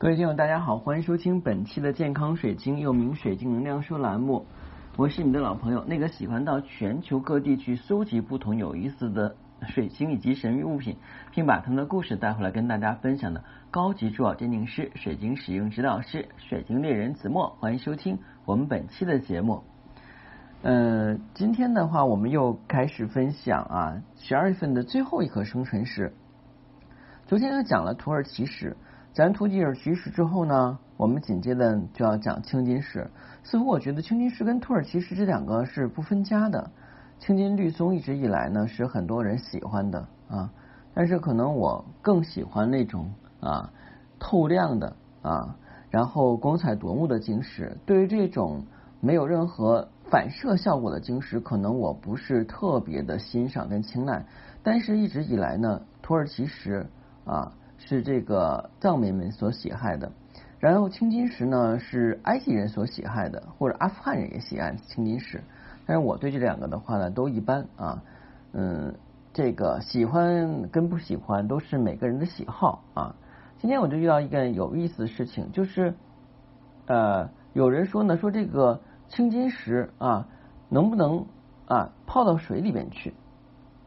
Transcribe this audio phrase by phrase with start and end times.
[0.00, 4.46] 各位听友，大家好，欢迎收听本期的健康水晶，又名水晶能量说栏目。
[4.96, 9.36] 我是你的老朋友，那个喜欢到全球各地去搜集不同有意思的
[9.68, 10.96] 水晶以及神秘物品，
[11.32, 17.50] 并把他们的故事带回来跟大家分享的高级珠宝鉴定师、水晶使用指导师、水晶猎人子墨。
[17.60, 19.64] 欢迎收听我们本期的节目。
[20.62, 26.14] 呃，今天的话，我们又开始分享啊，十二月份的最后一颗生辰石。
[27.26, 28.78] 昨天又讲了土耳其石。
[29.12, 33.10] 讲完土耳其石之后呢，我们紧接着就要讲青金石。
[33.42, 36.70] 似乎我觉得青金石跟土耳其石这两个是不分家的。
[37.18, 40.52] 青金绿松一直以来呢是很多人喜欢的啊，
[40.94, 43.72] 但是可能我更喜欢那种啊
[44.20, 45.56] 透亮的啊，
[45.90, 47.76] 然后光彩夺目的晶石。
[47.84, 48.64] 对于这种
[49.00, 54.24] 没有任何反射效果的晶石，可能我不是特别的欣赏跟青睐。
[54.62, 56.86] 但是一直以来呢，土耳其石
[57.24, 57.54] 啊。
[57.86, 60.12] 是这个藏民们所喜爱的，
[60.60, 65.42] 然后青金石呢是埃及人所喜爱的，或者阿富汗人也喜爱青金石。
[65.86, 68.02] 但是我对这两个的话呢都一般啊，
[68.52, 68.94] 嗯，
[69.32, 73.16] 这个喜欢跟不喜欢都是每个人的喜好啊。
[73.58, 75.94] 今天我就遇到一个有意思的事情，就是
[76.86, 80.28] 呃有人说呢说这个青金石啊
[80.68, 81.26] 能不能
[81.66, 83.14] 啊泡到水里边去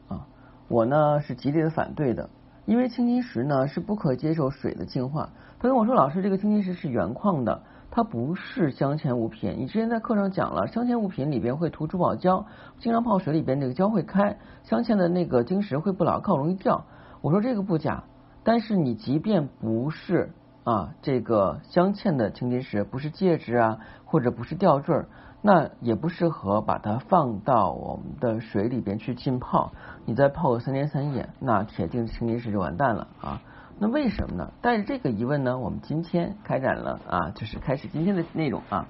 [0.09, 0.27] 啊？
[0.67, 2.29] 我呢是极力的反对的。
[2.65, 5.29] 因为青金石呢是不可接受水的净化。
[5.59, 9.55] 他跟我说：“老师，这个青金石是原矿的，它不是镶嵌物品。
[9.59, 12.45] 你之前在课上讲了，镶嵌物品里边会涂珠宝胶，
[12.79, 16.85] 经常泡水里边这个胶会开，镶嵌的那个晶石会不牢靠，容易掉。”
[17.21, 18.03] 我说这个不假，
[18.43, 20.33] 但是你即便不是
[20.65, 25.07] 啊这个镶嵌的青金石，不是戒指啊，或者不是吊坠儿。
[25.45, 29.73] 那也不适合把它放到我们的水里边去浸泡，
[30.05, 33.41] 你再泡个三天三夜，那铁定青金石就完蛋了啊！
[33.77, 34.53] 那为什么呢？
[34.61, 38.87] 带着这个疑问呢，我们今天开展了啊，就是开始今天的内容啊。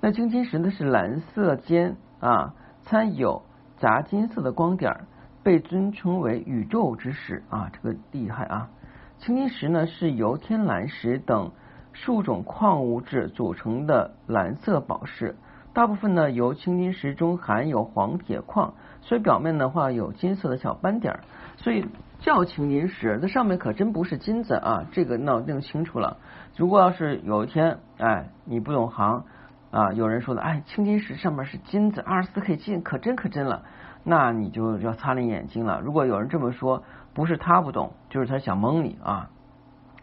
[0.00, 2.54] 那青金石呢是蓝色间啊
[2.86, 3.42] 掺有
[3.76, 5.04] 杂金色的光点，
[5.42, 8.70] 被尊称为宇宙之石啊，这个厉害啊！
[9.18, 11.50] 青金石呢是由天蓝石等
[11.92, 15.36] 数种矿物质组成的蓝色宝石。
[15.72, 21.20] 大部分呢由青金石中含有黄铁矿，所以表面的话有金色的小斑点儿，
[21.56, 21.86] 所以
[22.18, 23.18] 叫青金石。
[23.22, 26.16] 这上面可真不是金子啊，这个闹弄清楚了。
[26.56, 29.24] 如果要是有一天，哎，你不懂行
[29.70, 33.62] 啊，有人说的，哎，青金石上面是金子，二十四 K 金，可真可真了，
[34.02, 35.80] 那你就要擦亮眼睛了。
[35.80, 36.82] 如果有人这么说，
[37.14, 39.30] 不是他不懂，就是他想蒙你啊。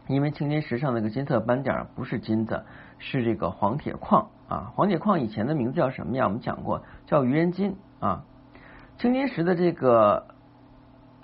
[0.08, 2.64] 因为青金石上那个金色斑点不是金子，
[3.00, 4.72] 是这个黄铁矿啊。
[4.76, 6.26] 黄铁矿以前的名字叫什么呀？
[6.26, 8.24] 我们讲过，叫愚人金啊。
[8.98, 10.28] 青金石的这个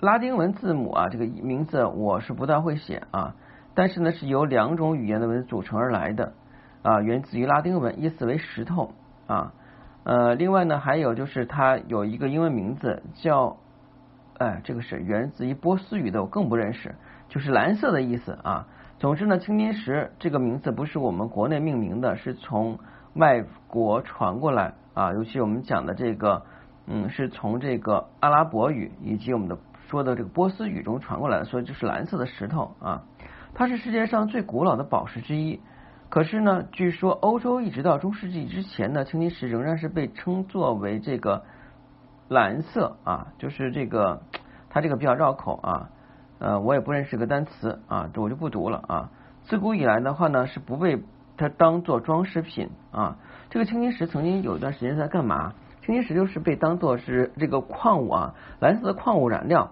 [0.00, 3.36] 拉丁文字母啊，这个名字我是不大会写啊。
[3.74, 6.34] 但是呢，是由两种语言的文字组成而来的
[6.82, 8.92] 啊，源自于拉丁文，意思为石头
[9.26, 9.54] 啊。
[10.04, 13.56] 呃，另外呢，还有就是它有一个英文名字叫，
[14.36, 16.96] 哎，这个是源自于波斯语的，我更不认识。
[17.32, 18.66] 就是蓝色的意思啊。
[18.98, 22.78] 总之呢，青金石这个名字不是我们国内命名的，是从
[23.14, 25.14] 外国传过来啊。
[25.14, 26.42] 尤其我们讲的这个，
[26.86, 29.56] 嗯，是从这个阿拉伯语以及我们的
[29.88, 33.02] 说的这个波斯语中传过来的，所以就是蓝色的石头啊。
[33.54, 35.58] 它是世界上最古老的宝石之一。
[36.10, 41.42] 可是呢，据说欧洲一直到中世纪之前呢，青金石仍然是被称作为这个
[42.28, 44.22] 蓝色啊，就是这个
[44.68, 45.88] 它这个比较绕口啊。
[46.42, 49.10] 呃，我也不认识个单词啊，这我就不读了啊。
[49.44, 51.00] 自古以来的话呢，是不被
[51.36, 53.16] 它当做装饰品啊。
[53.48, 55.52] 这个青金石曾经有一段时间在干嘛？
[55.82, 59.70] 青金石就是被当做是这个矿物啊，蓝色的矿物染料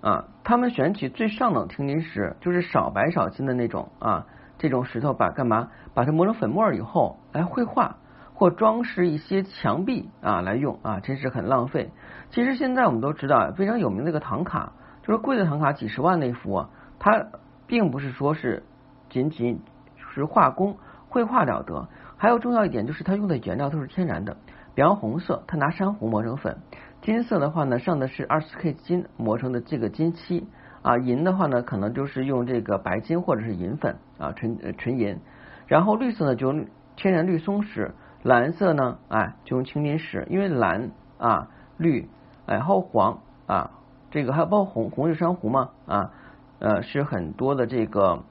[0.00, 0.26] 啊。
[0.44, 4.26] 他们选取最上等青金石，就是少白少金的那种啊，
[4.58, 5.70] 这种石头把干嘛？
[5.92, 7.96] 把它磨成粉末以后来绘画
[8.32, 11.90] 或装饰一些墙壁啊来用啊，真是很浪费。
[12.30, 14.74] 其实现在我们都知道非常有名的一个唐卡。
[15.06, 17.28] 就是贵的唐卡几十万那幅啊，它
[17.68, 18.64] 并不是说是
[19.08, 19.60] 仅仅
[19.96, 20.76] 是画工
[21.08, 24.36] 绘画了得，还有重要一点就是它用的原料都是天然的。
[24.74, 26.56] 比方红色，它拿珊瑚磨成粉；
[27.02, 30.48] 金色的话呢，上的是二十 K 金磨成的这个金漆
[30.82, 35.20] 啊；银的话呢，可能就是用这个白金或者是银粉啊，纯纯银。
[35.68, 36.66] 然后绿色呢，就用
[36.96, 37.92] 天然绿松石；
[38.24, 42.10] 蓝色呢，哎，就用青金石，因为蓝啊、绿，
[42.44, 43.70] 然后黄啊。
[44.10, 46.10] 这个还有包括红红玉珊瑚嘛啊
[46.58, 48.22] 呃是很多的这个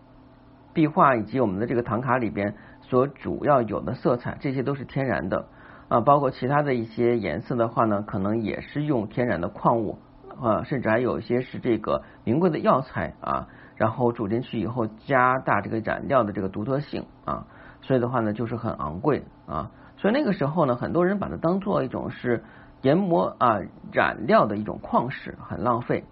[0.73, 5.45] 壁画以及我们的这个唐卡里边所主要有的色彩，这些都是天然的。
[5.87, 9.99] 啊，包括其他的一些颜色的话呢，可能也是用天然的矿物
[10.41, 17.45] 啊，甚至还有一些是这个名贵的药材啊，然后煮进去以后加大这个染料的这个独特性啊，
[17.83, 22.43] 所以的话呢就是很昂贵啊，所以那个时候呢很多人把它当做一种是
[22.81, 23.59] 研磨啊
[23.91, 26.03] 染料的一种矿石，很浪费。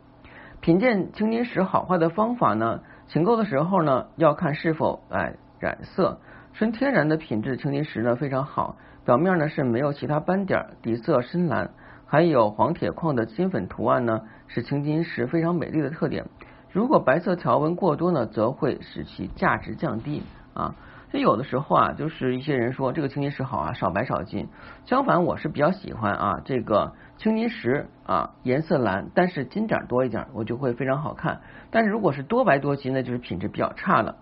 [0.61, 6.19] 品鉴青金石好坏的方法呢，请购的时候呢要看是否哎染色，
[6.53, 11.71] 纯天然的品质青金石呢非常好，表面呢是没有其他斑点，底色深蓝，
[12.05, 16.25] 还有黄铁矿的金粉图案呢是青金石非常美丽的特点。
[16.71, 20.75] 如果白色条纹过多呢，则会使其价值降低啊。
[21.11, 24.47] 所以有的时候啊，就是一些人说这个青金石好啊，少白少金。
[24.85, 31.41] 相反，我是比较喜欢啊这个青金石啊，颜色蓝，但是金点多一点，我就会非常好看。
[31.69, 34.15] 但是如果是多白多金那，就是品质比较差了。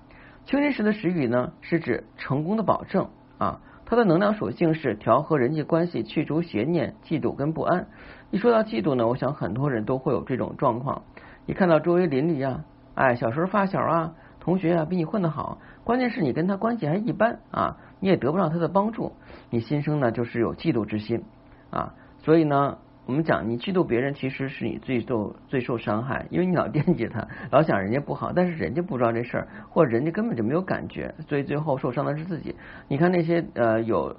[0.44, 3.62] 青金石的石语呢，是指成功的保证啊。
[3.86, 7.88] 它的能量属性是调和人际关系，去除邪念、嫉妒跟不安。
[8.32, 11.04] 一说到嫉妒呢，我想很多人都会有这种状况。
[11.46, 12.64] 你看到周围邻里啊，
[12.96, 19.14] 哎，小时候发小啊，同学啊，比你混得好，关键是你跟他关系还一般啊，你也得不到他的帮助，
[19.52, 21.24] 你心生呢就是有嫉妒之心
[21.70, 32.56] 啊，所以呢，我们讲你嫉妒别人，其实是你最受最受伤害，因为你老惦记他， 老想人家不好，但是人家不知道这事儿，或者人家根本就没有感觉，所以最后受伤的是自己。
[32.88, 34.16] 你看那些呃有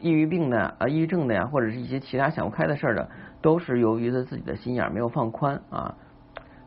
[0.00, 3.08] 抑郁病的啊，抑郁症的呀，或者是一些其他想不开的事儿的，
[3.40, 5.94] 都是由于他自己的心眼没有放宽啊。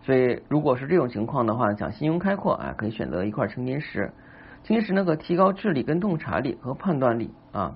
[0.06, 4.12] 所以，如果是这种情况的话，想心胸开阔啊，可以选择一块青金石。
[4.63, 7.75] 青金石呢，可提高智力、跟洞察力和判断力啊。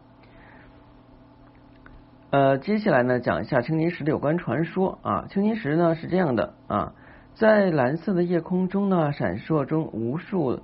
[2.29, 5.25] 呃，接下来呢，讲一下青金石的有关传说啊。
[5.31, 6.93] 青金石呢是这样的啊，
[7.33, 10.61] 在蓝色的夜空中呢，闪烁中无数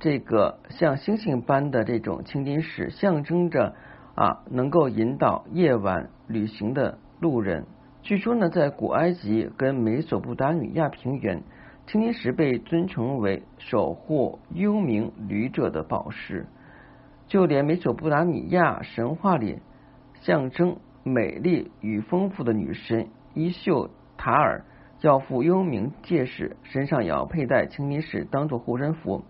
[0.00, 3.76] 这个像星星般的这种青金石，象征着
[4.16, 7.66] 啊，能够引导夜晚旅行的路人。
[8.02, 11.42] 据说呢，在古埃及跟美索不达米亚平原，
[11.86, 16.46] 青金石被尊称为守护幽冥旅者的宝石。
[17.26, 19.58] 就连美索不达米亚神话里
[20.22, 24.64] 象征美丽与丰富的女神伊秀塔尔，
[25.02, 29.24] 要赴幽冥界时，身上也要佩戴青金石当做护身符。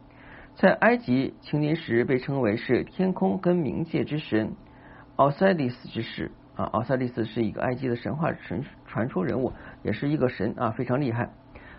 [0.55, 4.53] 在埃及，青金石被称为是天空跟冥界之神
[5.17, 6.31] 奥赛利斯之石。
[6.61, 9.51] 啊，奥赛利斯是一个埃及的神话神传说人物，
[9.83, 11.31] 也是一个神啊，非常厉害，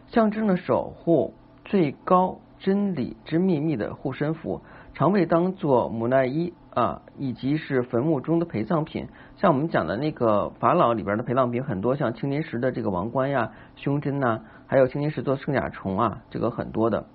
[0.07, 4.61] 象征着守护最高真理之秘密的护身符，
[4.95, 9.07] 常被当做木乃伊啊，以及是坟墓中的陪葬品。
[9.35, 17.05] 像我们讲的那个法老里边的陪葬品很多，像青金石的这个王冠呀、胸针呐，还有青金石做圣甲虫啊，这个很多的。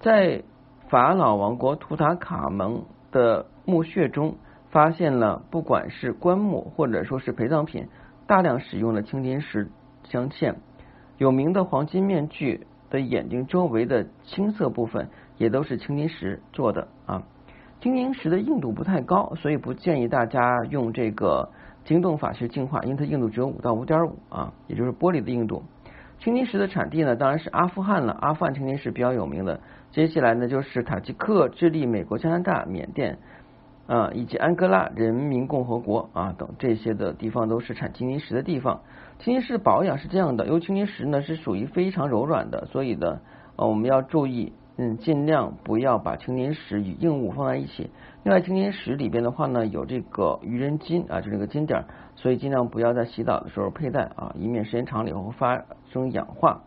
[0.00, 0.42] 在
[0.90, 4.36] 法老王国图塔卡蒙的墓穴中。
[4.70, 7.88] 发现了，不管是棺木或者说是陪葬品，
[8.26, 9.68] 大量使用了青金石
[10.04, 10.54] 镶嵌。
[11.16, 17.22] 有名的黄金面具的眼睛周围的青色部分，也都是青金石做的啊。
[17.80, 21.48] 青金石的硬度不太高，所以不建议大家用这个
[21.84, 25.62] 晶洞法去净化，因为它硬度只有五到五点五啊，也就是玻璃的硬度。
[26.18, 29.60] 青金石的产地呢，当然是阿富汗了，阿富汗青金石比较有名的。
[29.92, 33.18] 接下来呢，就是塔吉克、智利、美国、加拿大、缅甸。
[33.88, 38.82] 啊，以及安哥拉人民共和国啊等这些的地方都是产青金石的地方。
[39.18, 43.20] 青金石保养是这样的，因为青金石呢是属于非常柔软的，所以呢，
[43.56, 47.90] 呃，我们要注意，嗯，尽量不要把青金石与硬物放在一起。
[48.24, 56.60] 另外，青金石里边的话呢，有这个愚人金啊，就这个金点儿，所以尽量不要在洗澡的时候佩戴啊，以免时间长了以后发生氧化。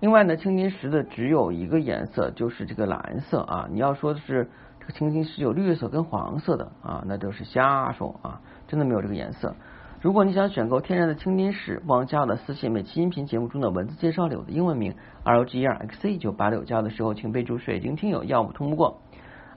[0.00, 3.68] 另外呢，青金石的只有一个颜色，就是这个蓝色啊。
[3.72, 4.50] 你要说的是。
[4.82, 9.54] 这个青金石有绿色跟黄色的啊，那都是瞎说啊，真的没有这个颜色。
[10.00, 19.00] 如果你想选购天然的青金石，不妨加我的私信，每期音频节目中的文字介绍里我的英文名 R O G E R X C 九八六加的时候，请备注水晶听友，要不通不过。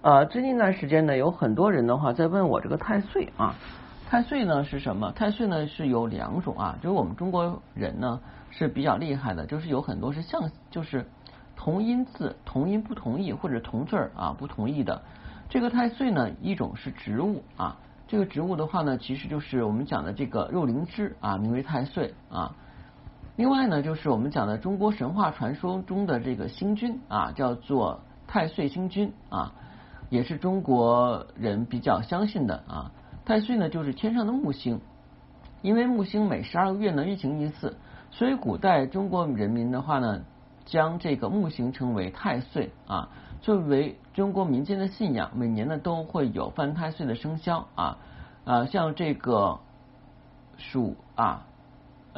[0.03, 3.55] 呃，最近一段时间呢，有很多人的话在问我这个太岁啊，
[4.07, 5.11] 太岁呢是什么？
[5.13, 11.03] 太岁呢是有两种啊，就是我们中国人呢是比较厉害的，就是有很多是像就是。
[11.55, 15.01] 同音字同音不同意或者同字儿啊不同意的
[15.49, 22.55] 这个太岁呢，一种是植物啊，这个植物的话呢，其实就是我们讲的这个肉灵芝啊，名为太岁啊。
[23.35, 29.53] 另外呢，就是我们讲的中国神话传说中的这个星君啊，叫做太岁星君啊，
[30.09, 32.91] 也是中国人比较相信的啊。
[33.23, 34.81] 太岁呢，就是天上的木星，
[35.61, 37.77] 因为木星每十二个月呢运行一次，
[38.11, 40.21] 所以古代中国人民的话呢。
[40.65, 43.09] 将这个木星称为太岁啊，
[43.41, 47.97] 作为中国民间的信仰，每年呢都会有犯太岁的生肖啊
[48.43, 49.59] 啊，像这个
[50.57, 51.45] 鼠啊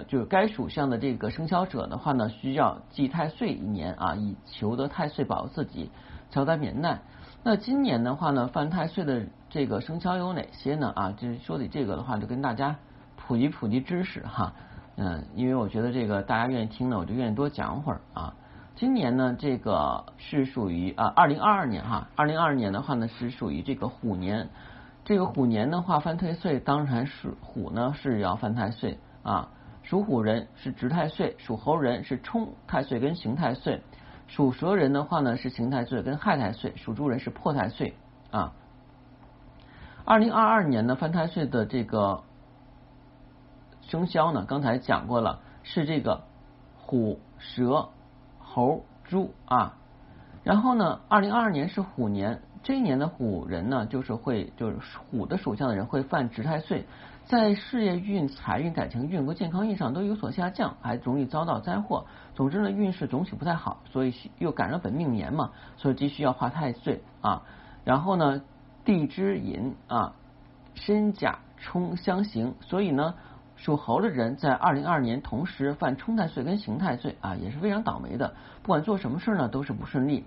[0.07, 5.91] 就是该属相的这个生肖者的话呢，需要祭太岁一年啊，以求得太岁保自己，
[6.29, 7.01] 消灾免难。
[7.43, 10.93] 那今年的话呢，犯太岁的这个生肖有哪些呢？
[10.95, 12.75] 啊，就是说起这个的话，就跟大家
[13.15, 14.53] 普及普及知识哈。
[14.97, 18.33] 嗯，因为我觉得这个大家愿意听呢，我就愿意多讲会儿啊。
[18.75, 24.49] 今年呢，这个是属于啊，二零二二年哈，二零二二年的话呢是属于这个虎年。
[25.05, 29.49] 这个虎年的话，犯太岁，当然是虎呢是要犯太岁啊。
[29.83, 33.81] 属虎人是值太岁，属猴人是冲太岁跟刑太岁，
[34.27, 37.93] 属蛇人的话呢是刑太岁跟害太岁，属猪人是破太岁
[38.31, 38.51] 啊。
[40.03, 42.23] 二零二二年呢，犯太岁的这个
[43.87, 46.23] 生肖呢，刚才讲过了，是这个
[46.75, 47.89] 虎、蛇、
[48.37, 49.77] 猴、猪啊。
[50.43, 52.41] 然后呢，二零二二年是虎年。
[52.63, 54.77] 这一年的虎人呢，就是会就是
[55.09, 56.85] 虎的属相的人会犯值太岁，
[57.25, 62.05] 在事业运、财运、感情运和健康运上都有所下降，还容易遭到灾祸。
[62.35, 67.43] 总之呢，运势总体不太好，所以又赶上本命年嘛，所以急需要化太岁啊。
[67.85, 68.41] 然后呢，
[68.83, 70.13] 地支寅啊，
[70.73, 73.15] 申甲冲相刑，所以呢，
[73.57, 78.35] 属猴的人在二零二二年同时犯冲太岁跟刑太岁啊，也是非常倒霉的。
[78.61, 80.25] 不管做什么事呢，都是不顺利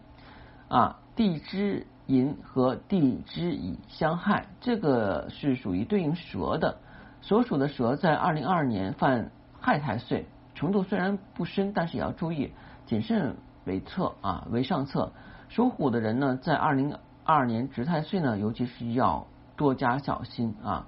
[0.68, 0.98] 啊。
[1.16, 6.78] 地支寅和地支乙相害，这个是属于对应蛇的。
[7.22, 12.52] 所属的蛇在二零二二年犯害太岁，程度虽然不深，但是也要注意
[12.86, 15.12] 谨慎为策啊，为上策。
[15.48, 16.94] 属虎的人呢，在二零
[17.24, 20.86] 二二年值太岁呢，尤其是要多加小心啊。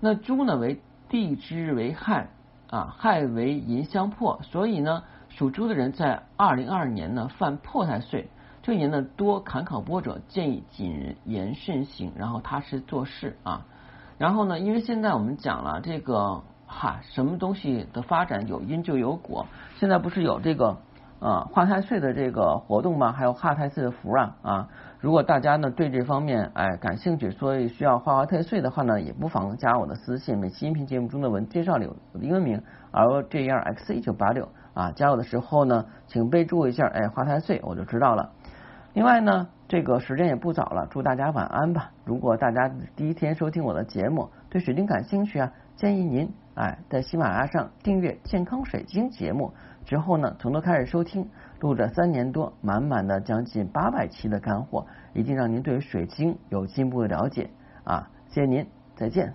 [0.00, 2.28] 那猪呢为地支为亥
[2.70, 8.30] 啊，亥为寅相破，所以呢，属猪的人在二零二二年呢犯破太岁。
[8.62, 13.66] 这一年呢，多坎坷波折，建议谨言慎行，然后踏实做事啊。
[14.18, 19.46] 然后呢，因为现在我们讲了这个哈，什么东西的发展有因就有果。
[19.78, 20.76] 现在不是有这个
[21.20, 23.12] 啊化太岁的这个活动吗？
[23.12, 24.68] 还有化太岁的符啊啊。
[24.98, 30.38] 如果大家呢对这方面哎感兴趣，所以需要化化太岁的话呢，也不妨加我的私信。
[30.38, 34.90] 每期音频节目中的文介绍里有英文名 L J R X 一九八六啊。
[34.92, 38.32] 加我的时候呢，请备注一下哎化太岁，我就知道了。
[38.92, 41.92] 另外呢，这个时间也不早了，祝大家晚安吧。
[42.04, 49.54] 如果大家第一天收听我的节目，对水晶感兴趣啊，建议您哎在喜马拉雅上订阅健康水晶节目，
[49.90, 51.28] 之后呢从头开始收听，
[51.58, 57.50] 录了三年多，满满的将近八百期的干货，一定让您对于水晶有进一步的了解
[57.82, 58.08] 啊！
[58.28, 59.34] 谢谢您，再见。